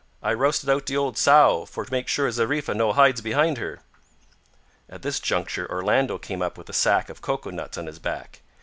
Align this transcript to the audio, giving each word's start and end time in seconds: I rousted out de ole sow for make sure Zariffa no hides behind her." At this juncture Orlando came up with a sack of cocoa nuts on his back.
I 0.23 0.33
rousted 0.33 0.67
out 0.67 0.87
de 0.87 0.97
ole 0.97 1.13
sow 1.13 1.63
for 1.67 1.85
make 1.91 2.07
sure 2.07 2.27
Zariffa 2.31 2.73
no 2.73 2.91
hides 2.91 3.21
behind 3.21 3.59
her." 3.59 3.81
At 4.89 5.03
this 5.03 5.19
juncture 5.19 5.69
Orlando 5.71 6.17
came 6.17 6.41
up 6.41 6.57
with 6.57 6.69
a 6.69 6.73
sack 6.73 7.09
of 7.11 7.21
cocoa 7.21 7.51
nuts 7.51 7.77
on 7.77 7.85
his 7.85 7.99
back. 7.99 8.39